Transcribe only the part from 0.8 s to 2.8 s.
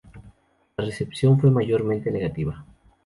recepción fue mayormente negativa.